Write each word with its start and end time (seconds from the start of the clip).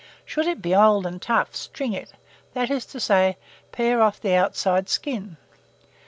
Should 0.25 0.47
it 0.47 0.63
be 0.63 0.73
old 0.75 1.05
and 1.05 1.21
tough, 1.21 1.53
string 1.55 1.93
it, 1.93 2.13
that 2.55 2.71
is 2.71 2.87
to 2.87 2.99
say, 2.99 3.37
pare 3.71 4.01
off 4.01 4.19
the 4.19 4.33
outside 4.33 4.89
skin. 4.89 5.37